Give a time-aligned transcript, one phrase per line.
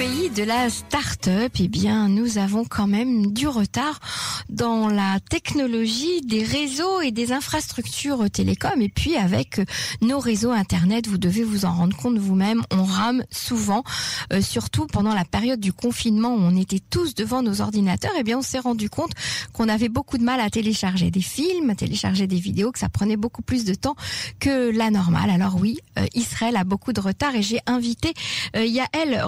[0.00, 4.00] pays de la start-up, eh bien, nous avons quand même du retard
[4.48, 8.80] dans la technologie des réseaux et des infrastructures télécoms.
[8.80, 9.60] Et puis, avec
[10.00, 13.84] nos réseaux Internet, vous devez vous en rendre compte vous-même, on rame souvent,
[14.32, 18.12] euh, surtout pendant la période du confinement où on était tous devant nos ordinateurs.
[18.18, 19.12] Eh bien, on s'est rendu compte
[19.52, 22.88] qu'on avait beaucoup de mal à télécharger des films, à télécharger des vidéos, que ça
[22.88, 23.96] prenait beaucoup plus de temps
[24.38, 25.28] que la normale.
[25.28, 28.14] Alors oui, euh, Israël a beaucoup de retard et j'ai invité
[28.56, 29.24] euh, Yael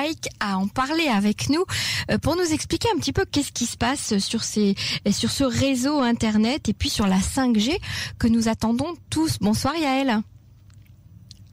[0.00, 1.64] Rosenweig à en parler avec nous
[2.10, 4.74] euh, pour nous expliquer un petit peu qu'est-ce qui se passe sur ces
[5.10, 7.78] sur ce réseau internet et puis sur la 5G
[8.18, 9.38] que nous attendons tous.
[9.40, 10.18] Bonsoir Yael.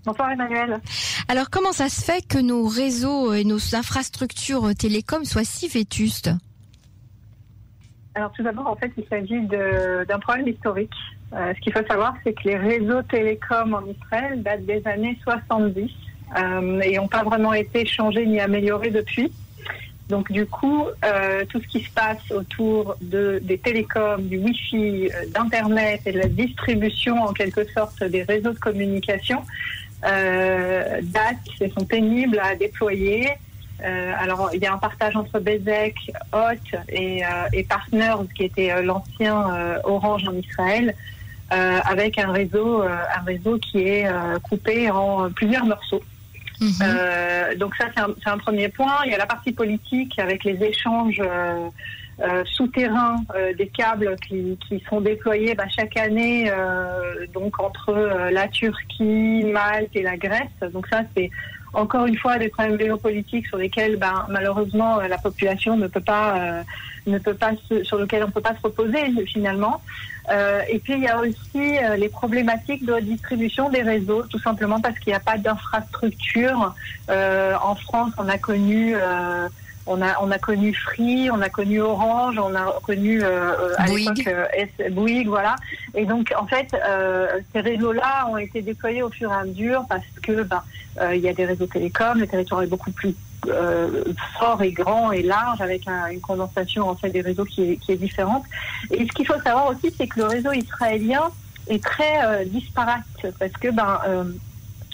[0.05, 0.79] Bonsoir Emmanuel.
[1.27, 6.31] Alors comment ça se fait que nos réseaux et nos infrastructures télécoms soient si vétustes?
[8.15, 10.93] Alors tout d'abord, en fait, il s'agit d'un problème historique.
[11.33, 15.19] Euh, ce qu'il faut savoir, c'est que les réseaux télécoms en Israël datent des années
[15.23, 15.91] 70
[16.35, 19.31] euh, et n'ont pas vraiment été changés ni améliorés depuis.
[20.09, 25.09] Donc du coup, euh, tout ce qui se passe autour de, des télécoms, du Wi-Fi,
[25.09, 29.43] euh, d'Internet et de la distribution en quelque sorte des réseaux de communication
[30.05, 33.29] euh, datent et sont pénibles à déployer.
[33.79, 35.95] Alors il y a un partage entre Bezek,
[36.33, 37.21] Hot et,
[37.53, 40.95] et Partners qui était l'ancien Orange en Israël.
[41.51, 42.83] Avec un réseau,
[43.61, 44.07] qui est
[44.49, 46.01] coupé en plusieurs morceaux.
[46.59, 46.71] Mhm.
[46.81, 48.97] Euh, donc ça, c'est un, un premier point.
[49.05, 51.69] Il y a la partie politique avec les échanges euh,
[52.19, 57.89] euh, souterrains euh, des câbles qui, qui sont déployés bah, chaque année euh, donc entre
[57.89, 60.71] euh, la Turquie, Malte et la Grèce.
[60.73, 61.29] Donc ça, c'est
[61.73, 66.01] encore une fois des problèmes géopolitiques sur lesquels ben, malheureusement euh, la population ne peut
[66.01, 66.63] pas euh,
[67.07, 69.81] ne peut pas se, sur lesquels on ne peut pas se reposer finalement.
[70.29, 74.39] Euh, et puis il y a aussi euh, les problématiques de distribution des réseaux, tout
[74.39, 76.75] simplement parce qu'il n'y a pas d'infrastructure.
[77.09, 79.47] Euh, en France, on a connu euh,
[79.87, 83.85] on a, on a connu Free, on a connu Orange, on a connu euh, à
[83.85, 84.17] Bouygues.
[84.17, 84.27] l'époque
[84.81, 85.55] euh, Bouygues, voilà.
[85.95, 89.85] Et donc, en fait, euh, ces réseaux-là ont été déployés au fur et à mesure
[89.89, 90.61] parce que ben,
[91.01, 93.15] euh, il y a des réseaux télécoms, le territoire est beaucoup plus
[93.47, 94.03] euh,
[94.39, 97.75] fort et grand et large avec un- une condensation en fait des réseaux qui est,
[97.77, 98.43] qui est différente.
[98.91, 101.23] Et ce qu'il faut savoir aussi, c'est que le réseau israélien
[101.69, 103.01] est très euh, disparate
[103.39, 104.23] parce que ben euh,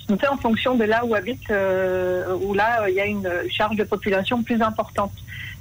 [0.09, 3.05] on fait en fonction de là où habite, euh, où là euh, il y a
[3.05, 5.13] une charge de population plus importante.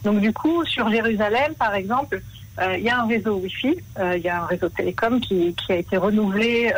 [0.04, 2.20] Donc du coup, sur Jérusalem, par exemple,
[2.60, 3.76] euh, il y a un réseau Wi-Fi,
[4.16, 6.72] il y a un réseau télécom qui, a été renouvelé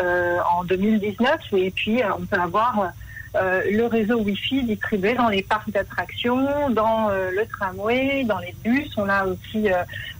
[0.56, 2.92] en 2019, et puis on peut avoir
[3.34, 8.92] le réseau Wi-Fi distribué dans les parcs d'attractions, dans le tramway, dans les bus.
[8.96, 9.68] On a aussi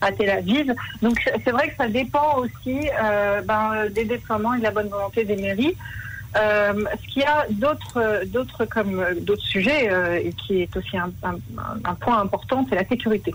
[0.00, 0.74] à Tel Aviv.
[1.02, 2.88] Donc c'est vrai que ça dépend aussi
[3.44, 5.76] ben, des déploiements et de la bonne volonté des mairies.
[6.36, 10.76] Euh, ce qu'il y a d'autres, d'autres comme euh, d'autres sujets euh, et qui est
[10.76, 11.38] aussi un, un-
[11.84, 13.32] un point important, c'est la sécurité.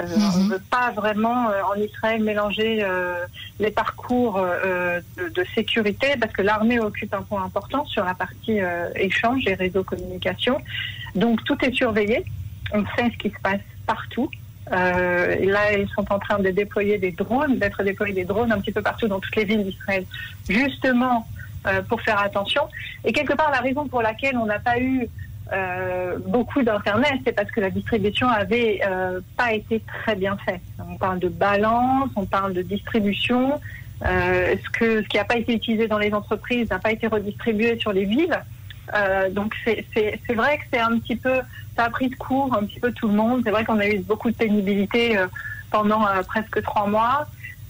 [0.00, 0.30] Euh, Mhm.
[0.36, 3.26] On ne veut pas vraiment euh, en Israël mélanger euh,
[3.60, 8.14] les parcours euh, de, de sécurité parce que l'armée occupe un point important sur la
[8.14, 10.58] partie euh, échange et réseaux communication.
[11.14, 12.24] Donc tout est surveillé.
[12.72, 14.30] On sait ce qui se passe partout.
[14.72, 18.50] Euh, et là, ils sont en train de déployer des drones, d'être déployés des drones
[18.50, 20.06] un petit peu partout dans toutes les villes d'Israël,
[20.48, 21.41] justement euh,
[21.88, 22.62] pour faire attention.
[23.04, 25.08] Et quelque part, la raison pour laquelle on n'a pas eu
[25.52, 30.62] euh, beaucoup d'internet, c'est parce que la distribution avait euh, pas été très bien faite.
[30.90, 33.60] On parle de balance, on parle de distribution.
[34.04, 37.92] Euh, ce qui n'a pas été utilisé dans les entreprises n'a pas été redistribué sur
[37.92, 38.40] les villes.
[38.94, 41.40] Euh, donc c'est vrai que c'est un petit peu,
[41.76, 43.42] ça a pris de court un petit peu tout le monde.
[43.44, 45.26] C'est vrai qu'on a eu beaucoup de pénibilité euh,
[45.70, 47.26] pendant euh, presque trois mois.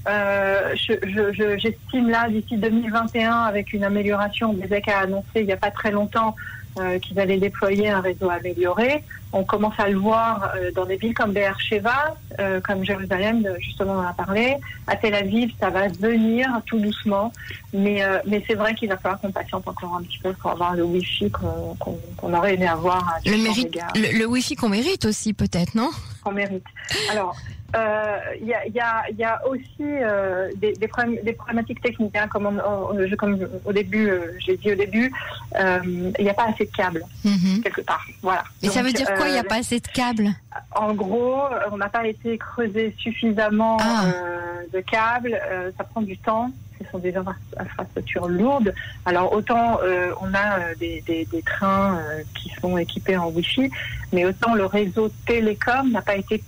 [0.08, 4.52] Euh, je- je- je- J'estime là d'ici 2021 avec une amélioration.
[4.52, 6.34] Bezek a annoncé il n'y a pas très longtemps
[6.78, 9.04] euh, qu'ils allaient déployer un réseau amélioré.
[9.34, 13.54] On commence à le voir euh, dans des villes comme Beersheba, euh, comme Jérusalem, de-
[13.60, 14.56] justement on en a parlé.
[14.86, 17.30] À Tel Aviv, ça va venir tout doucement,
[17.74, 20.50] mais, euh, mais c'est vrai qu'il va falloir qu'on patiente encore un petit peu pour
[20.50, 21.76] avoir le Wi-Fi qu'on
[22.16, 25.74] qu'on aurait aimé avoir à Le 200 mérite, le, le Wi-Fi qu'on mérite aussi peut-être,
[25.74, 25.90] non?
[26.22, 26.64] Qu'on mérite.
[27.10, 27.36] Alors,
[27.74, 31.16] euh, il y, a, il y, a, il y a aussi euh, des, des, problèmes,
[31.22, 32.16] des problématiques techniques.
[32.16, 32.60] Hein, comme, on-
[32.94, 35.10] on- je- comme au début, euh, j'ai dit au début,
[35.58, 35.78] euh,
[36.18, 37.62] il n'y a pas assez de câbles Mhm.
[37.62, 38.04] quelque part.
[38.22, 38.44] Voilà.
[38.62, 40.28] Et ça Donc, veut dire quoi Il n'y a euh, pas assez de câbles?
[40.74, 44.04] En gros, euh, on n'a pas été creusé suffisamment Ah.
[44.06, 45.38] euh, de câbles.
[45.50, 46.50] euh, ça prend du temps.
[46.84, 47.14] C'est sont des
[47.56, 48.72] infrastructures lourdes.
[49.04, 49.78] Alors autant
[50.20, 51.98] on a des, des, des trains
[52.34, 53.70] qui sont équipés en Wi-Fi,
[54.12, 56.42] mais autant le réseau télécom n'a pas été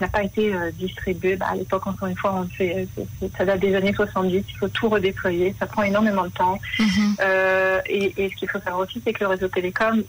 [0.00, 1.36] n'a pas été distribué.
[1.36, 2.88] Bah, à l'époque, encore une fois, on fait,
[3.36, 4.44] ça date des années 70.
[4.48, 5.54] Il faut tout redéployer.
[5.58, 6.58] Ça prend énormément de temps.
[6.78, 7.16] Mhm.
[7.88, 10.02] et, et, ce qu'il faut savoir aussi, c'est que le réseau télécom,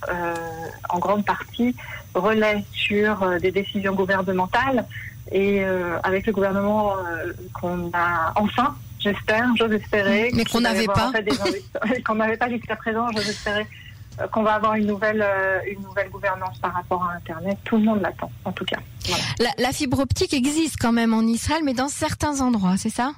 [0.89, 1.75] en grande partie,
[2.13, 4.85] relaie sur des décisions gouvernementales
[5.31, 8.75] et euh, avec le gouvernement euh, qu'on a enfin,
[9.05, 10.31] j'espère, j'ose espérer.
[10.33, 11.11] Mais qu'on n'avait pas.
[12.05, 13.65] qu'on n'avait pas jusqu'à présent, j'ose espérer
[14.19, 15.25] euh, qu'on va avoir une nouvelle,
[15.69, 17.57] une nouvelle gouvernance par rapport à Internet.
[17.63, 18.79] Tout le monde l'attend, en tout cas.
[19.57, 23.13] La, fibre optique existe quand même en Israël, mais dans certains endroits, c'est ça?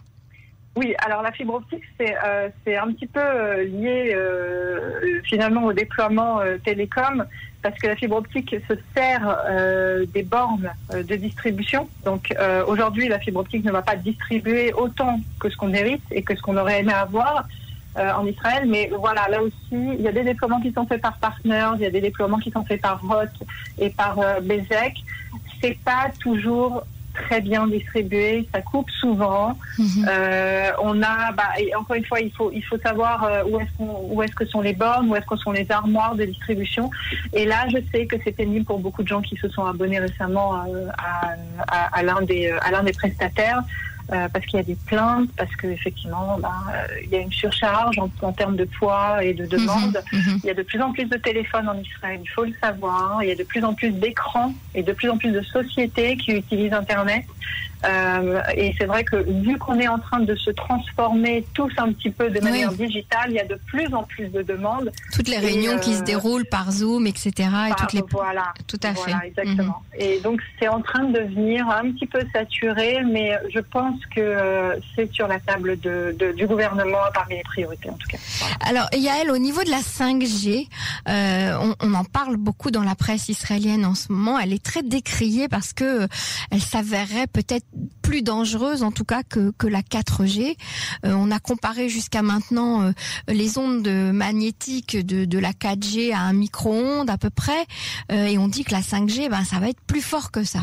[0.75, 2.15] Oui, alors la fibre optique, c'est
[2.63, 4.15] c'est un petit peu lié
[5.23, 7.25] finalement au déploiement télécom
[7.61, 11.89] parce que la fibre optique se sert euh, des bornes euh, de distribution.
[12.05, 16.03] Donc euh, aujourd'hui, la fibre optique ne va pas distribuer autant que ce qu'on mérite
[16.11, 17.47] et que ce qu'on aurait aimé avoir
[17.99, 18.65] en Israël.
[18.67, 21.81] Mais voilà, là aussi, il y a des déploiements qui sont faits par Partners, il
[21.81, 23.31] y a des déploiements qui sont faits par Roth
[23.79, 25.03] et par Bezek.
[25.59, 26.83] C'est pas toujours
[27.23, 29.57] très bien distribué, ça coupe souvent.
[29.77, 30.07] Mhm.
[30.09, 33.59] Euh, on a, bah, et encore une fois, il faut il faut savoir euh, où
[33.59, 36.89] est-ce où est-ce que sont les bornes, où est-ce que sont les armoires de distribution.
[37.33, 39.99] Et là, je sais que c'est pénible pour beaucoup de gens qui se sont abonnés
[39.99, 41.33] récemment euh, à,
[41.67, 43.61] à, à l'un des à l'un des prestataires.
[44.13, 47.31] Euh, parce qu'il y a des plaintes, parce qu'effectivement, ben, euh, il y a une
[47.33, 50.01] surcharge en, en, termes de poids et de mhm, demande.
[50.13, 50.39] Mhm.
[50.43, 53.21] Il y a de plus en plus de téléphones en Israël, il faut le savoir.
[53.21, 56.15] Il y a de plus en plus d'écrans et de plus en plus de sociétés
[56.15, 57.25] qui utilisent Internet.
[57.85, 61.91] Euh, et c'est vrai que vu qu'on est en train de se transformer tous un
[61.91, 64.91] petit peu de manière digitale, il y a de plus en plus de demandes.
[65.13, 67.31] Toutes les réunions qui se déroulent par Zoom, etc.
[67.69, 68.03] Et toutes les...
[68.11, 69.27] Voilà, tout à voilà, fait.
[69.27, 69.81] Exactement.
[69.93, 69.99] Mhm.
[69.99, 74.21] Et donc c'est en train de devenir un petit peu saturé, mais je pense que
[74.21, 78.17] euh, c'est sur la table de, de, du gouvernement parmi les priorités en tout cas.
[78.61, 80.67] Alors Yael, au niveau de la 5G,
[81.07, 84.39] euh, on, on, en parle beaucoup dans la presse israélienne en ce moment.
[84.39, 86.07] Elle est très décriée parce que
[86.51, 87.66] elle s'avérerait peut-être
[88.01, 90.55] plus dangereuse en tout cas que, que la 4G.
[91.05, 92.91] Euh, on a comparé jusqu'à maintenant euh,
[93.27, 97.65] les ondes magnétiques de, de la 4G à un micro-ondes à peu près,
[98.11, 100.61] euh, et on dit que la 5G, ben, ça va être plus fort que ça.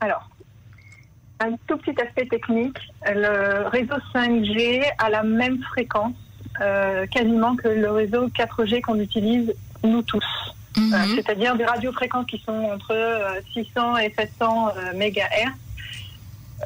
[0.00, 0.28] Alors,
[1.40, 6.14] un tout petit aspect technique, le réseau 5G a la même fréquence
[7.10, 9.52] quasiment que le réseau 4G qu'on utilise
[9.82, 10.24] nous tous.
[10.76, 11.16] Mhm.
[11.16, 15.50] C'est-à-dire des radiofréquences qui sont entre 600 et 700 MHz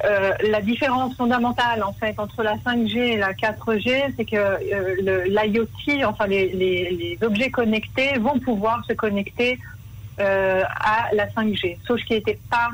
[0.04, 5.24] euh, la différence fondamentale en fait entre la 5G et la 4G, c'est que euh,
[5.26, 9.58] l'IoT, enfin les, objets connectés, vont pouvoir se connecter
[10.20, 12.70] euh, à la 5G, sauf ce qui n'était pas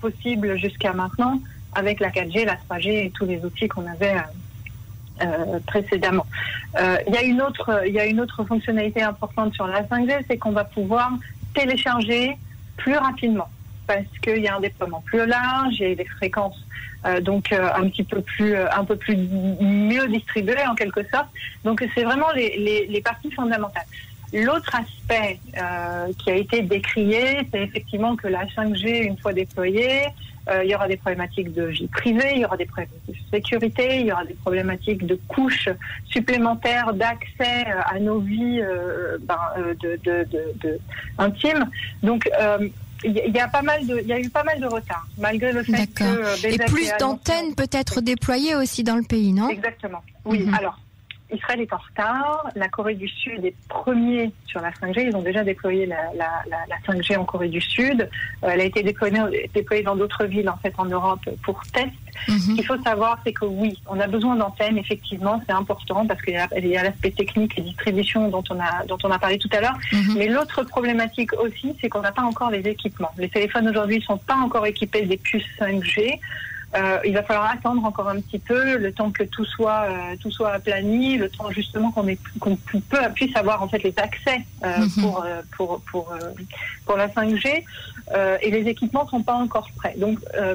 [0.00, 1.40] possible jusqu'à maintenant
[1.74, 4.14] avec la 4G, la 3G et tous les outils qu'on avait
[5.66, 6.26] précédemment.
[6.78, 7.18] Il y
[7.86, 11.10] il y a une autre fonctionnalité importante sur la 5G, c'est qu'on va pouvoir
[11.54, 12.36] télécharger
[12.76, 13.48] plus rapidement
[13.86, 16.62] parce qu'il y a un déploiement plus large, il y a des fréquences
[17.04, 21.02] euh, donc euh, un petit peu plus euh, un peu plus mieux distribuées en quelque
[21.10, 21.28] sorte.
[21.64, 23.86] Donc c'est vraiment les, les, parties fondamentales.
[24.32, 25.40] L'autre aspect
[26.18, 30.04] qui a été décrié, c'est effectivement que la 5G, une fois déployée,
[30.50, 34.00] il y aura des problématiques de vie privée, il y aura des problématiques de sécurité,
[34.00, 35.68] il y aura des problématiques de couches
[36.06, 38.62] supplémentaires d'accès à nos vies
[39.20, 39.38] ben,
[41.18, 41.68] intimes.
[42.02, 42.30] Donc
[43.04, 45.52] il y a pas mal de, il y a eu pas mal de retard, malgré
[45.52, 46.04] le fait que.
[46.04, 49.48] Euh, Et plus d'antennes peut-être déployées aussi dans le pays, non?
[49.48, 50.02] Exactement.
[50.24, 50.40] Oui.
[50.40, 50.54] Mhm.
[50.54, 50.78] Alors,
[51.32, 52.48] Israël est en retard.
[52.54, 55.08] La Corée du Sud est premier sur la 5G.
[55.08, 58.08] Ils ont déjà déployé la, la, la, 5G en Corée du Sud.
[58.42, 61.90] Euh, elle a été déployée, déployée dans d'autres villes en fait en Europe pour test.
[62.28, 62.38] Mhm.
[62.38, 64.78] Ce qu'il faut savoir, c'est que oui, on a besoin d'antennes.
[64.78, 68.98] Effectivement, c'est important parce qu'il y a, l'aspect technique et distribution dont on a dont
[69.02, 69.76] on a parlé tout à l'heure.
[69.92, 70.14] Mhm.
[70.16, 73.10] Mais l'autre problématique aussi, c'est qu'on n'a pas encore les équipements.
[73.18, 76.20] Les téléphones aujourd'hui ne sont pas encore équipés des puces 5G.
[76.74, 80.16] Euh, il va falloir attendre encore un petit peu, le temps que tout soit euh,
[80.20, 82.06] tout soit aplani, le temps justement qu'on
[82.40, 82.56] qu'on
[83.14, 85.02] puisse avoir en fait les accès euh, mhm.
[85.02, 86.14] pour, euh, pour pour
[86.86, 87.64] pour la 5G
[88.42, 89.94] et les équipements sont pas encore prêts.
[89.98, 90.54] Donc euh,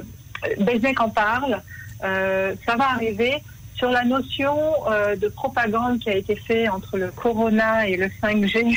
[0.98, 1.62] en parle,
[2.00, 3.42] ça va arriver.
[3.74, 4.56] Sur la notion
[5.20, 8.76] de propagande qui a été faite entre le Corona et le 5G,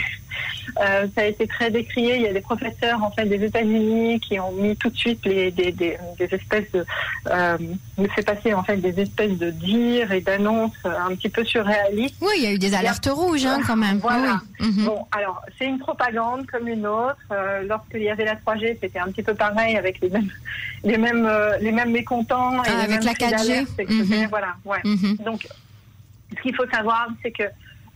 [0.79, 2.15] euh, ça a été très décrié.
[2.15, 5.25] Il y a des professeurs en fait des États-Unis qui ont mis tout de suite
[5.25, 6.85] les, des, des, des espèces de
[7.29, 7.57] euh,
[8.15, 12.15] fait passer en fait des espèces de dires et d'annonces un petit peu surréalistes.
[12.21, 13.97] Oui, il y a eu des alertes rouges hein, quand même.
[13.99, 14.41] Voilà.
[14.59, 14.85] Mhm.
[14.85, 17.17] Bon, alors c'est une propagande comme une autre.
[17.31, 20.31] Euh, Lorsqu'il y avait la 3G, c'était un petit peu pareil avec les mêmes
[20.83, 23.65] les mêmes euh, les mêmes mécontents et ah, avec la 4G.
[23.87, 24.27] Mhm.
[24.29, 24.55] Voilà.
[24.65, 24.79] Ouais.
[24.83, 25.17] Mhm.
[25.25, 25.47] Donc
[26.35, 27.43] Ce qu'il faut savoir, c'est que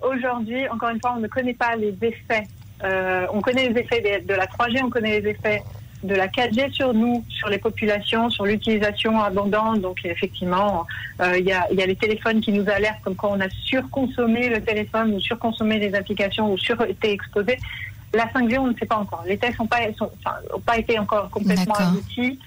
[0.02, 2.48] aujourd'hui, encore une fois, on ne connaît pas les effets.
[2.84, 5.64] Euh, on connaît les effets de la 3G, on connaît les effets
[6.04, 9.82] de la 4G sur nous, sur les populations, sur l'utilisation abondante.
[9.82, 10.86] Donc effectivement,
[11.22, 13.50] euh, il y, a, y, a, les téléphones qui nous alertent comme quand on a
[13.50, 17.58] surconsommé le téléphone ou surconsommé les applications ou sur été exposé.
[18.14, 19.24] La 5G, on ne sait pas encore.
[19.28, 22.40] Les tests n'ont pas, enfin, pas été encore complètement aboutis.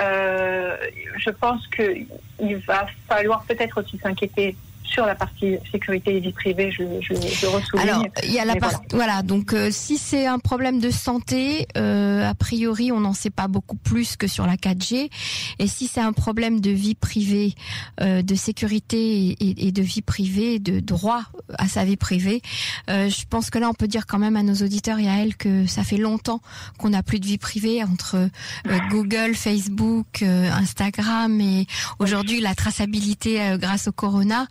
[0.00, 0.76] Euh,
[1.18, 4.56] je pense qu'il va falloir peut-être aussi s'inquiéter
[4.94, 8.54] sur la partie sécurité et vie privée, je, je, je Alors, il y a la
[8.56, 9.22] partie, voilà.
[9.22, 13.48] Donc, euh, si c'est un problème de santé, euh, a priori, on n'en sait pas
[13.48, 15.10] beaucoup plus que sur la 4G.
[15.58, 17.54] Et si c'est un problème de vie privée,
[18.00, 21.22] euh, de sécurité et, et, de vie privée, de droit
[21.58, 22.40] à sa vie privée,
[22.88, 25.16] euh, je pense que là, on peut dire quand même à nos auditeurs et à
[25.22, 26.40] elles que ça fait longtemps
[26.78, 31.66] qu'on n'a plus de vie privée entre euh, Google, Facebook, Instagram et
[31.98, 34.46] aujourd'hui la traçabilité grâce au Corona.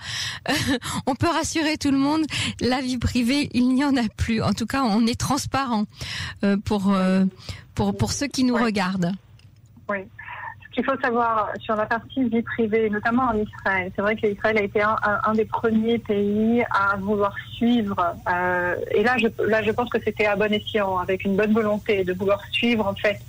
[1.07, 2.25] on peut rassurer tout le monde,
[2.61, 4.41] la vie privée, il n'y en a plus.
[4.41, 5.85] En tout cas, on est transparent
[6.43, 7.25] euh, pour, euh,
[7.75, 9.11] pour, pour ceux qui nous regardent.
[9.89, 9.99] Oui.
[10.65, 14.25] Ce qu'il faut savoir sur la partie vie privée, notamment en Israël, c'est vrai que
[14.25, 19.27] l'Israël a été un, un, des premiers pays à vouloir suivre, euh, et là je,
[19.43, 22.87] là je pense que c'était à bon escient, avec une bonne volonté de vouloir suivre
[22.87, 23.19] en fait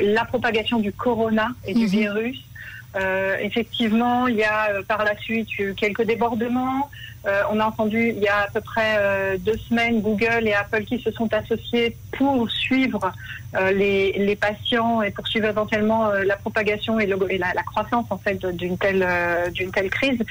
[0.00, 1.88] la propagation du corona et du mhm.
[1.88, 2.47] virus
[2.96, 6.88] euh, effectivement, il y a euh, par la suite eu quelques débordements.
[7.26, 10.54] Euh, on a entendu il y a à peu près euh, deux semaines Google et
[10.54, 13.12] Apple qui se sont associés pour suivre
[13.56, 17.16] euh, les, les, patients et pour suivre éventuellement la propagation et, la,
[17.54, 19.06] la, croissance en fait d'une telle
[19.52, 20.22] d'une telle crise.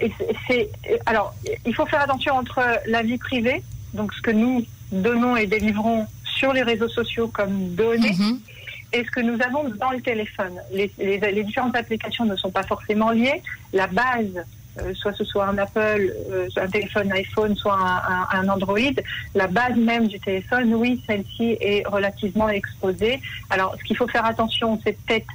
[0.00, 0.12] et
[0.46, 0.70] c'est
[1.06, 1.34] alors
[1.66, 3.62] il faut faire attention entre la vie privée,
[3.94, 8.12] donc ce que nous donnons et délivrons sur les réseaux sociaux comme données.
[8.12, 8.38] Mm-hmm
[8.94, 10.54] et ce que nous avons dans le téléphone.
[10.72, 13.42] Les, différentes applications ne sont pas forcément liées.
[13.72, 14.44] La base,
[14.80, 17.76] euh, soit ce soit un Apple, euh, un téléphone iPhone, soit
[18.32, 18.78] un, Android,
[19.34, 23.20] la base même du téléphone, oui, celle-ci est relativement exposée.
[23.50, 25.26] Alors, ce qu'il faut faire attention, c'est peut-être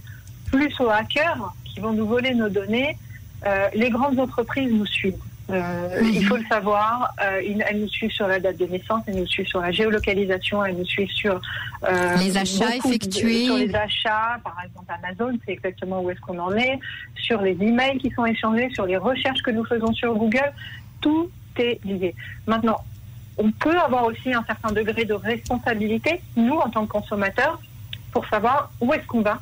[0.51, 2.97] plus aux hackers qui vont nous voler nos données.
[3.45, 5.28] Euh, les grandes entreprises nous suivent.
[5.49, 7.13] Euh, Il faut le savoir.
[7.21, 10.63] Euh, elles nous suivent sur la date de naissance, elles nous suivent sur la géolocalisation,
[10.63, 11.41] elles nous suivent sur
[11.89, 14.39] euh, les achats effectués, sur les achats.
[14.43, 16.79] Par exemple, Amazon, c'est exactement où est-ce qu'on en est.
[17.15, 20.53] Sur les emails qui sont échangés, sur les recherches que nous faisons sur Google,
[21.01, 22.15] tout est lié.
[22.47, 22.81] Maintenant,
[23.37, 27.59] on peut avoir aussi un certain degré de responsabilité, nous en tant que consommateurs,
[28.11, 29.39] pour savoir où est-ce qu'on va,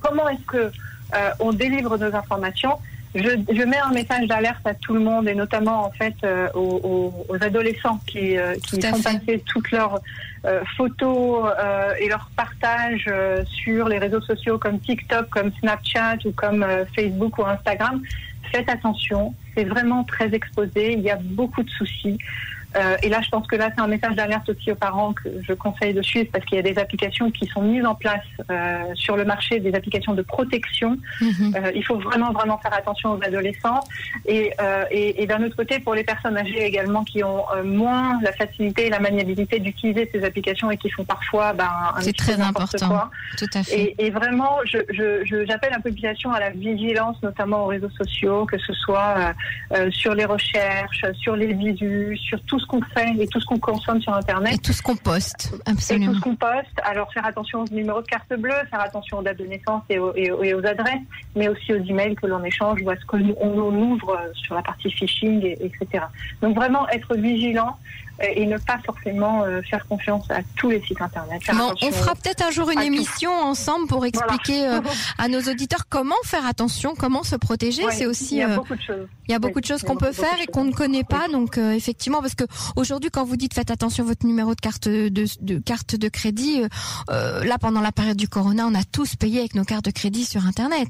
[0.00, 0.72] comment est-ce que
[1.14, 2.78] euh, on délivre nos informations
[3.14, 6.48] je, je, mets un message d'alerte à tout le monde et notamment en fait euh,
[6.54, 10.00] aux, aux, adolescents qui, euh, qui font passer toutes leurs
[10.44, 16.16] euh, photos euh, et leurs partages euh, sur les réseaux sociaux comme TikTok, comme Snapchat
[16.24, 16.66] ou comme
[16.96, 18.02] Facebook ou Instagram.
[18.50, 22.18] Faites attention, c'est vraiment très exposé, il y a beaucoup de soucis.
[22.76, 25.28] Euh, et là, je pense que là, c'est un message d'alerte aussi aux parents que
[25.46, 28.24] je conseille de suivre parce qu'il y a des applications qui sont mises en place
[28.50, 30.96] euh, sur le marché, des applications de protection.
[31.20, 31.56] Mm-hmm.
[31.56, 33.80] euh, il faut vraiment, vraiment faire attention aux adolescents.
[34.26, 37.62] Et, euh, et, et d'un autre côté, pour les personnes âgées également qui ont euh,
[37.62, 42.00] moins la facilité et la maniabilité d'utiliser ces applications et qui font parfois ben, un
[42.00, 42.88] C'est très important.
[42.88, 43.10] Quoi.
[43.38, 43.78] Tout à fait.
[43.78, 48.46] Et, et vraiment, j'appelle je, je, la population à la vigilance, notamment aux réseaux sociaux,
[48.46, 49.34] que ce soit
[49.72, 53.46] euh, sur les recherches, sur les visus, sur tout ce qu'on fait et tout ce
[53.46, 54.54] qu'on consomme sur Internet.
[54.54, 56.12] Et tout ce qu'on poste, absolument.
[56.12, 56.80] Et tout ce qu'on poste.
[56.84, 59.98] Alors faire attention aux numéros de carte bleue, faire attention aux dates de naissance et
[59.98, 61.02] aux, et aux, adresses,
[61.36, 64.90] mais aussi aux emails que l'on échange ou à ce qu'on ouvre sur la partie
[64.90, 66.04] phishing, et, etc.
[66.40, 67.76] Donc vraiment être vigilant
[68.22, 71.42] et ne pas forcément euh, faire confiance à tous les sites internet.
[71.54, 73.46] Bon, on fera peut-être un jour une émission tout.
[73.46, 74.76] ensemble pour expliquer voilà.
[74.78, 74.82] euh,
[75.18, 77.84] à nos auditeurs comment faire attention, comment se protéger.
[77.84, 79.08] Ouais, c'est aussi il y a beaucoup de choses.
[79.28, 81.24] Il y a beaucoup oui, de choses qu'on peut faire et qu'on ne connaît pas.
[81.26, 81.32] Oui.
[81.32, 82.44] Donc euh, effectivement, parce que
[82.76, 86.08] aujourd'hui, quand vous dites faites attention à votre numéro de carte de, de carte de
[86.08, 86.62] crédit,
[87.10, 89.90] euh, là pendant la période du corona, on a tous payé avec nos cartes de
[89.90, 90.88] crédit sur internet.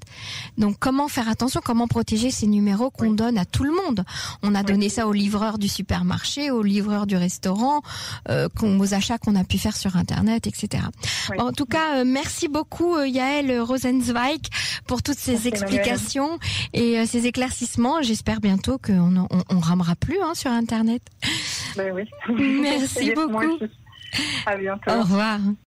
[0.59, 3.16] Donc comment faire attention, comment protéger ces numéros qu'on oui.
[3.16, 4.04] donne à tout le monde?
[4.42, 7.83] On a donné ça aux livreurs du supermarché, aux livreurs du restaurant,
[8.28, 10.85] euh, aux achats qu'on a pu faire sur Internet, etc.
[11.31, 11.37] Oui.
[11.38, 14.40] En tout cas, euh, merci beaucoup euh, Yael Rosenzweig
[14.87, 16.38] pour toutes ces merci explications
[16.73, 18.02] et euh, ces éclaircissements.
[18.02, 21.02] J'espère bientôt qu'on on, on, ramera plus hein, sur Internet.
[21.76, 22.09] Ben oui.
[22.61, 23.59] Merci beaucoup.
[24.47, 24.91] À bientôt.
[24.91, 25.38] Au revoir.